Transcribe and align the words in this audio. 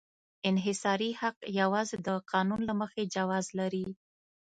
انحصاري 0.49 1.09
حق 1.21 1.37
یوازې 1.59 1.97
د 2.07 2.09
قانون 2.31 2.61
له 2.69 2.73
مخې 2.81 3.03
جواز 3.15 3.45
لري. 3.59 3.85